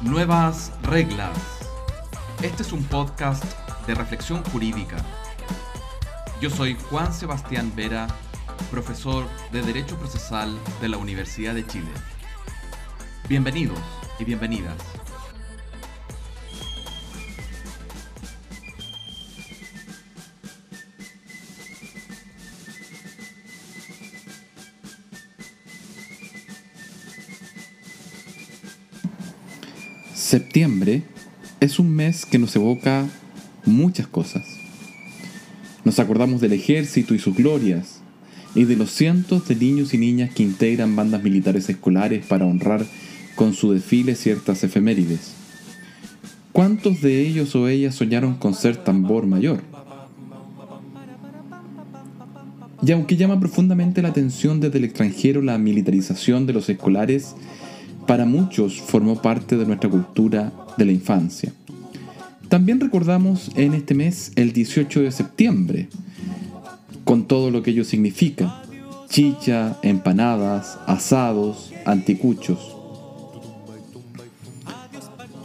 [0.00, 1.38] Nuevas reglas.
[2.42, 3.44] Este es un podcast
[3.86, 4.96] de reflexión jurídica.
[6.40, 8.06] Yo soy Juan Sebastián Vera,
[8.70, 11.90] profesor de Derecho Procesal de la Universidad de Chile.
[13.28, 13.78] Bienvenidos
[14.18, 14.76] y bienvenidas.
[30.30, 31.02] Septiembre
[31.58, 33.08] es un mes que nos evoca
[33.66, 34.46] muchas cosas.
[35.84, 38.00] Nos acordamos del ejército y sus glorias,
[38.54, 42.86] y de los cientos de niños y niñas que integran bandas militares escolares para honrar
[43.34, 45.32] con su desfile ciertas efemérides.
[46.52, 49.64] ¿Cuántos de ellos o ellas soñaron con ser tambor mayor?
[52.86, 57.34] Y aunque llama profundamente la atención desde el extranjero la militarización de los escolares,
[58.06, 61.52] para muchos formó parte de nuestra cultura de la infancia.
[62.48, 65.88] También recordamos en este mes el 18 de septiembre,
[67.04, 68.62] con todo lo que ello significa.
[69.08, 72.76] Chicha, empanadas, asados, anticuchos.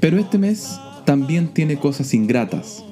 [0.00, 2.84] Pero este mes también tiene cosas ingratas.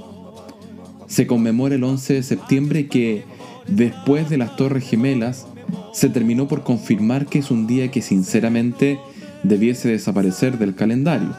[1.06, 3.25] Se conmemora el 11 de septiembre que,
[3.69, 5.47] después de las Torres Gemelas,
[5.92, 8.98] se terminó por confirmar que es un día que sinceramente
[9.48, 11.34] debiese desaparecer del calendario.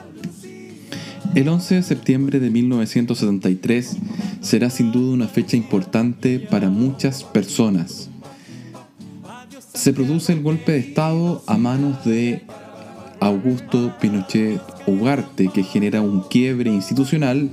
[1.36, 3.97] El 11 de septiembre de 1973
[4.41, 8.09] será sin duda una fecha importante para muchas personas.
[9.73, 12.44] Se produce el golpe de Estado a manos de
[13.19, 17.52] Augusto Pinochet Ugarte que genera un quiebre institucional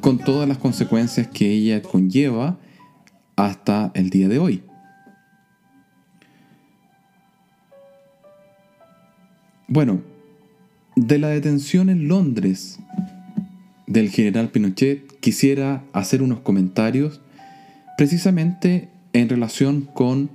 [0.00, 2.58] con todas las consecuencias que ella conlleva
[3.36, 4.62] hasta el día de hoy.
[9.72, 10.00] Bueno,
[10.96, 12.80] de la detención en Londres
[13.86, 17.20] del general Pinochet quisiera hacer unos comentarios
[17.96, 20.28] precisamente en relación con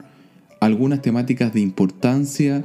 [0.62, 2.64] algunas temáticas de importancia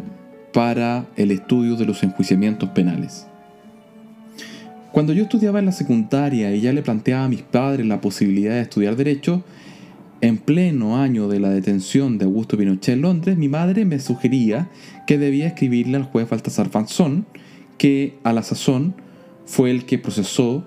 [0.52, 3.26] para el estudio de los enjuiciamientos penales.
[4.92, 8.54] Cuando yo estudiaba en la secundaria y ya le planteaba a mis padres la posibilidad
[8.54, 9.42] de estudiar derecho,
[10.20, 14.68] en pleno año de la detención de Augusto Pinochet en Londres, mi madre me sugería
[15.06, 17.26] que debía escribirle al juez Baltasar Fanzón,
[17.78, 18.94] que a la sazón
[19.46, 20.66] fue el que procesó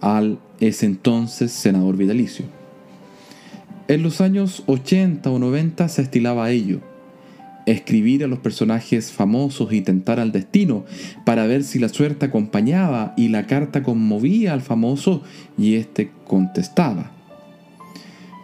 [0.00, 2.44] al ese entonces senador vitalicio.
[3.86, 6.80] En los años 80 o 90 se estilaba ello,
[7.66, 10.84] escribir a los personajes famosos y tentar al destino
[11.24, 15.22] para ver si la suerte acompañaba y la carta conmovía al famoso
[15.56, 17.19] y éste contestaba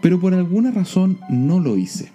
[0.07, 2.13] pero por alguna razón no lo hice.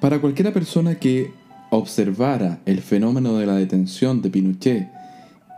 [0.00, 1.30] Para cualquiera persona que
[1.70, 4.88] observara el fenómeno de la detención de Pinochet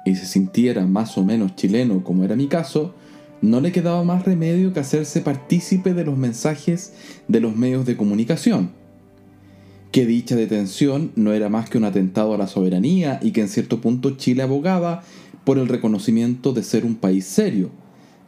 [0.04, 2.94] y se sintiera más o menos chileno como era mi caso,
[3.40, 6.92] no le quedaba más remedio que hacerse partícipe de los mensajes
[7.26, 8.72] de los medios de comunicación.
[9.92, 13.48] Que dicha detención no era más que un atentado a la soberanía y que en
[13.48, 15.04] cierto punto Chile abogaba
[15.44, 17.70] por el reconocimiento de ser un país serio,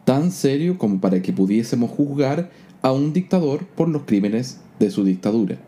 [0.06, 2.48] tan serio como para que pudiésemos juzgar
[2.80, 5.58] a un dictador por los crímenes de su dictadura.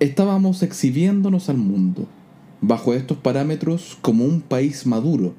[0.00, 2.08] Estábamos exhibiéndonos al mundo,
[2.62, 5.34] bajo estos parámetros, como un país maduro,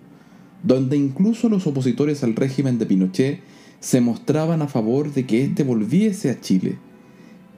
[0.62, 3.42] donde incluso los opositores al régimen de Pinochet
[3.80, 6.78] se mostraban a favor de que éste volviese a Chile.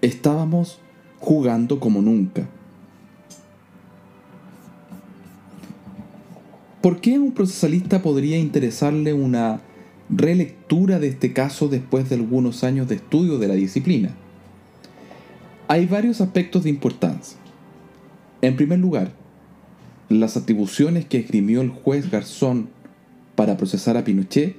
[0.02, 0.80] Estábamos
[1.20, 2.48] jugando como nunca.
[6.82, 9.67] ¿Por qué a un procesalista podría interesarle una
[10.10, 14.12] relectura de este caso después de algunos años de estudio de la disciplina.
[15.68, 17.38] Hay varios aspectos de importancia.
[18.42, 19.12] En primer lugar,
[20.10, 22.70] las atribuciones que esgrimió el juez Garzón
[23.36, 24.56] para procesar a Pinochet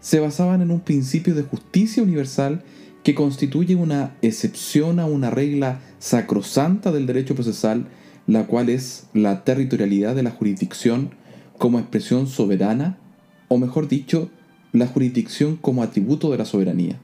[0.00, 2.62] se basaban en un principio de justicia universal
[3.04, 7.86] que constituye una excepción a una regla sacrosanta del derecho procesal,
[8.26, 11.10] la cual es la territorialidad de la jurisdicción
[11.58, 12.98] como expresión soberana,
[13.48, 14.30] o mejor dicho,
[14.78, 16.98] la jurisdicción como atributo de la soberanía.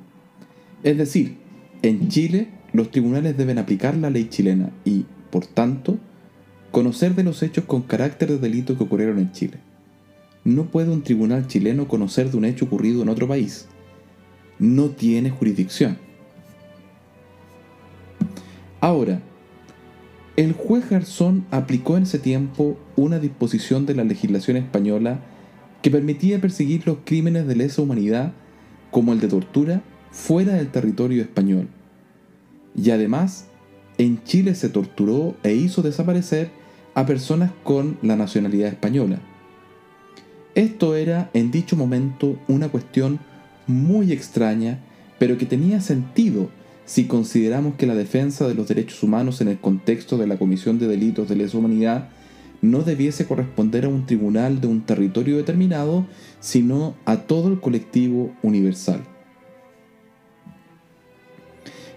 [0.83, 1.37] Es decir,
[1.83, 5.99] en Chile los tribunales deben aplicar la ley chilena y, por tanto,
[6.71, 9.59] conocer de los hechos con carácter de delito que ocurrieron en Chile.
[10.45, 13.67] No puede un tribunal chileno conocer de un hecho ocurrido en otro país.
[14.59, 15.99] No tiene jurisdicción.
[18.81, 19.21] Ahora,
[20.37, 25.21] el juez Garzón aplicó en ese tiempo una disposición de la legislación española
[25.83, 28.33] que permitía perseguir los crímenes de lesa humanidad
[28.91, 31.69] como el de tortura fuera del territorio español
[32.77, 33.47] y además
[33.99, 36.51] en Chile se torturó e hizo desaparecer
[36.95, 39.21] a personas con la nacionalidad española.
[40.55, 43.19] Esto era en dicho momento una cuestión
[43.67, 44.81] muy extraña,
[45.19, 46.51] pero que tenía sentido
[46.85, 50.79] si consideramos que la defensa de los derechos humanos en el contexto de la Comisión
[50.79, 52.09] de Delitos de Lesa Humanidad
[52.63, 56.07] no debiese corresponder a un tribunal de un territorio determinado,
[56.41, 59.03] sino a todo el colectivo universal.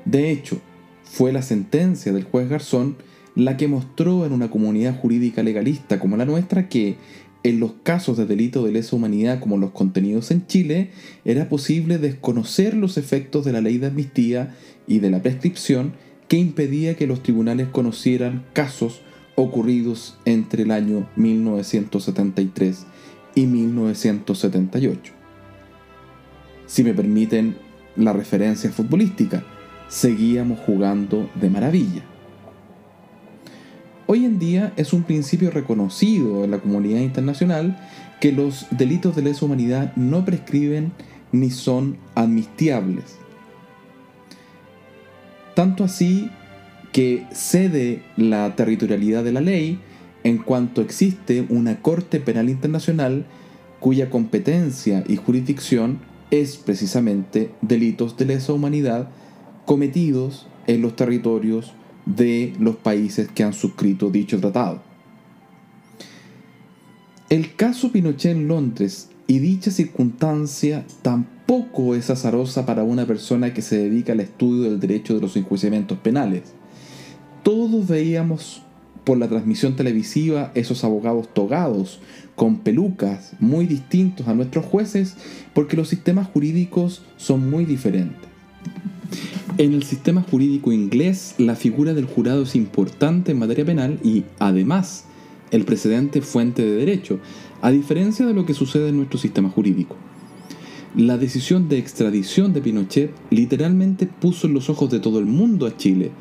[0.03, 0.59] De hecho,
[1.03, 2.97] fue la sentencia del juez Garzón
[3.35, 6.97] la que mostró en una comunidad jurídica legalista como la nuestra que
[7.43, 10.89] en los casos de delito de lesa humanidad como los contenidos en Chile,
[11.25, 14.55] era posible desconocer los efectos de la ley de amnistía
[14.87, 15.93] y de la prescripción
[16.27, 19.01] que impedía que los tribunales conocieran casos
[19.35, 22.85] ocurridos entre el año 1973
[23.35, 25.13] y 1978.
[26.65, 27.57] Si me permiten
[27.95, 29.43] la referencia futbolística,
[29.87, 32.03] seguíamos jugando de maravilla.
[34.07, 37.77] Hoy en día es un principio reconocido en la comunidad internacional
[38.21, 40.91] que los delitos de lesa humanidad no prescriben
[41.31, 43.17] ni son amnistiables.
[45.55, 46.29] Tanto así
[46.95, 49.79] que cede la territorialidad de la ley
[50.23, 53.25] en cuanto existe una Corte Penal Internacional
[53.81, 55.99] cuya competencia y jurisdicción
[56.31, 59.09] es precisamente delitos de lesa humanidad
[59.65, 61.73] cometidos en los territorios
[62.05, 64.81] de los países que han suscrito dicho tratado.
[67.27, 73.61] El caso Pinochet en Londres y dicha circunstancia tampoco es azarosa para una persona que
[73.61, 76.53] se dedica al estudio del derecho de los enjuiciamientos penales.
[77.45, 78.63] Todos veíamos
[79.03, 81.99] por la transmisión televisiva esos abogados togados,
[82.35, 85.15] con pelucas, muy distintos a nuestros jueces,
[85.53, 88.27] porque los sistemas jurídicos son muy diferentes.
[89.59, 94.23] En el sistema jurídico inglés, la figura del jurado es importante en materia penal y,
[94.39, 95.05] además,
[95.51, 97.19] el precedente fuente de derecho,
[97.61, 99.97] a diferencia de lo que sucede en nuestro sistema jurídico.
[100.95, 105.67] La decisión de extradición de Pinochet literalmente puso en los ojos de todo el mundo
[105.67, 106.11] a Chile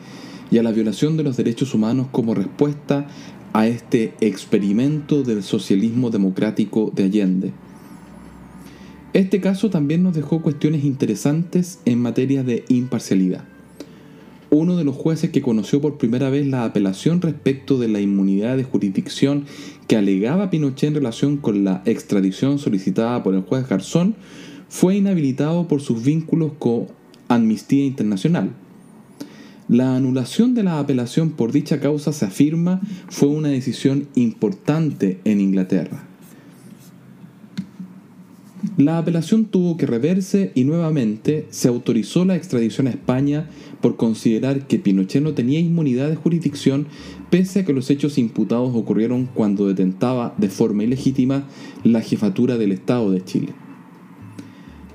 [0.55, 3.09] y a la violación de los derechos humanos como respuesta
[3.53, 7.53] a este experimento del socialismo democrático de Allende.
[9.15, 13.43] Este caso también nos dejó cuestiones interesantes en materia de imparcialidad.
[14.51, 18.57] Uno de los jueces que conoció por primera vez la apelación respecto de la inmunidad
[18.57, 19.47] de jurisdicción
[19.89, 24.15] que alegaba Pinochet en relación con la extradición solicitada por el juez Garzón
[24.69, 26.87] fue inhabilitado por sus vínculos con
[27.27, 28.53] Amnistía Internacional.
[29.69, 35.41] La anulación de la apelación por dicha causa se afirma fue una decisión importante en
[35.41, 36.07] Inglaterra.
[38.77, 43.49] La apelación tuvo que reverse y nuevamente se autorizó la extradición a España
[43.81, 46.87] por considerar que Pinochet no tenía inmunidad de jurisdicción
[47.31, 51.45] pese a que los hechos imputados ocurrieron cuando detentaba de forma ilegítima
[51.85, 53.64] la jefatura del Estado de Chile.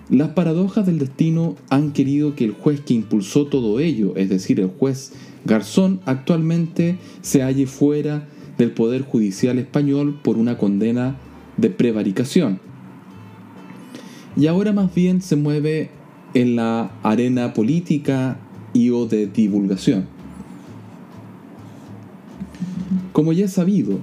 [0.10, 4.60] Las paradojas del destino han querido que el juez que impulsó todo ello, es decir,
[4.60, 5.14] el juez
[5.46, 8.28] Garzón, actualmente se halle fuera
[8.58, 11.18] del Poder Judicial español por una condena
[11.58, 12.60] de prevaricación
[14.40, 15.90] y ahora más bien se mueve
[16.34, 18.40] en la arena política
[18.74, 20.06] y o de divulgación.
[23.12, 24.00] Como ya es sabido,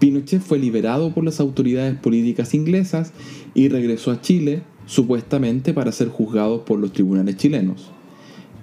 [0.00, 3.12] Pinochet fue liberado por las autoridades políticas inglesas
[3.54, 7.90] y regresó a Chile supuestamente para ser juzgado por los tribunales chilenos.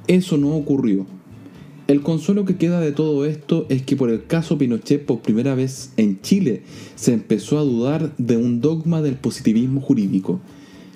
[0.08, 1.06] Eso no ocurrió.
[1.86, 5.54] El consuelo que queda de todo esto es que por el caso Pinochet por primera
[5.54, 6.64] vez en Chile
[6.96, 10.40] se empezó a dudar de un dogma del positivismo jurídico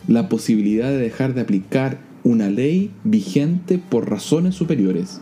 [0.07, 5.19] la posibilidad de dejar de aplicar una ley vigente por razones superiores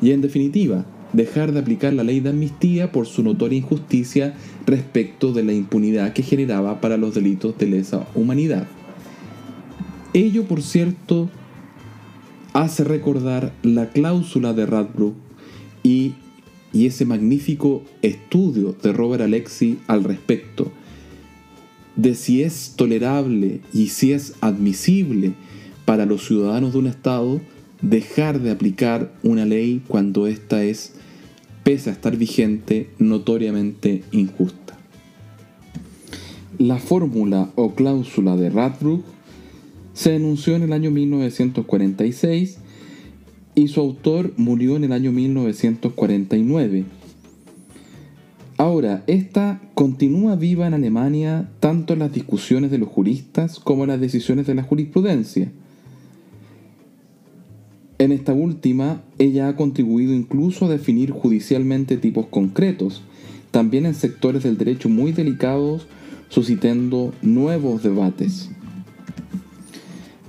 [0.00, 4.34] y en definitiva dejar de aplicar la ley de amnistía por su notoria injusticia
[4.66, 8.66] respecto de la impunidad que generaba para los delitos de lesa humanidad.
[10.14, 11.28] Ello, por cierto,
[12.52, 15.16] hace recordar la cláusula de Radbrook
[15.82, 16.14] y,
[16.72, 20.70] ese magnífico estudio de Robert Alexi al respecto,
[21.96, 25.32] de si es tolerable y si es admisible
[25.84, 27.40] para los ciudadanos de un Estado
[27.82, 30.94] dejar de aplicar una ley cuando ésta es,
[31.64, 34.78] pese a estar vigente, notoriamente injusta.
[36.58, 39.13] La fórmula o cláusula de Radbrook
[39.94, 42.58] se enunció en el año 1946
[43.54, 46.84] y su autor murió en el año 1949
[48.56, 53.90] Ahora, esta continúa viva en Alemania tanto en las discusiones de los juristas como en
[53.90, 55.50] las decisiones de la jurisprudencia.
[57.98, 63.02] En esta última, ella ha contribuido incluso a definir judicialmente tipos concretos,
[63.50, 65.88] también en sectores del derecho muy delicados,
[66.28, 68.50] suscitando nuevos debates.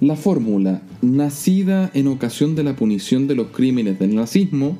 [0.01, 4.77] La fórmula, nacida en ocasión de la punición de los crímenes del nazismo,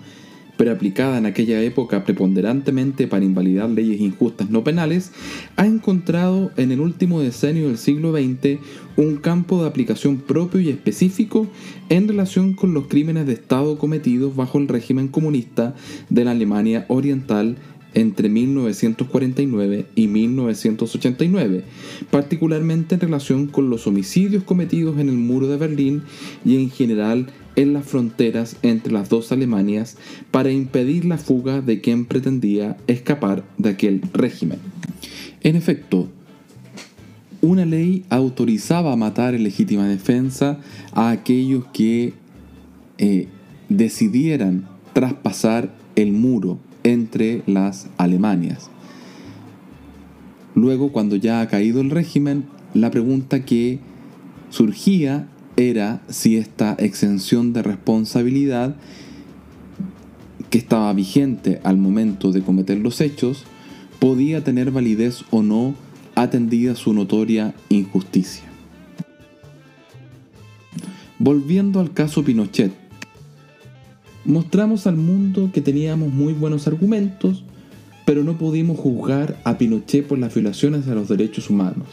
[0.58, 5.12] pero aplicada en aquella época preponderantemente para invalidar leyes injustas no penales,
[5.56, 8.60] ha encontrado en el último decenio del siglo XX
[8.98, 11.48] un campo de aplicación propio y específico
[11.88, 15.76] en relación con los crímenes de Estado cometidos bajo el régimen comunista
[16.10, 17.56] de la Alemania Oriental
[17.96, 21.64] entre 1949 y 1989,
[22.12, 26.04] particularmente en relación con los homicidios cometidos en el muro de Berlín
[26.44, 29.98] y en general en las fronteras entre las dos Alemanias
[30.30, 34.60] para impedir la fuga de quien pretendía escapar de aquel régimen.
[35.42, 36.10] En efecto,
[37.42, 40.60] una ley autorizaba a matar en legítima defensa
[40.92, 42.14] a aquellos que
[42.98, 43.28] eh,
[43.70, 48.70] decidieran traspasar el muro entre las Alemanias.
[50.54, 53.80] Luego, cuando ya ha caído el régimen, la pregunta que
[54.50, 55.28] surgía
[55.58, 58.76] era si esta exención de responsabilidad
[60.50, 63.44] que estaba vigente al momento de cometer los hechos
[64.00, 65.74] podía tener validez o no
[66.14, 68.44] atendida su notoria injusticia.
[71.18, 72.85] Volviendo al caso Pinochet,
[74.26, 77.44] mostramos al mundo que teníamos muy buenos argumentos,
[78.06, 81.88] pero no pudimos juzgar a Pinochet por las violaciones de los derechos humanos.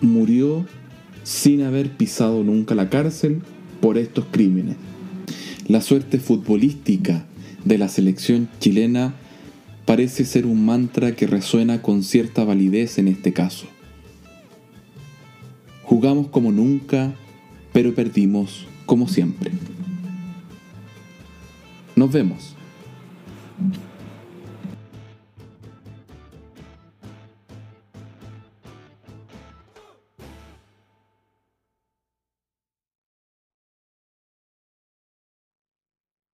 [0.00, 0.64] Murió
[1.22, 3.42] sin haber pisado nunca la cárcel
[3.80, 4.76] por estos crímenes.
[5.68, 7.26] La suerte futbolística
[7.64, 9.14] de la selección chilena
[9.84, 13.66] parece ser un mantra que resuena con cierta validez en este caso.
[15.82, 17.12] Jugamos como nunca,
[17.72, 19.50] pero perdimos como siempre.
[22.00, 22.56] Nos vemos.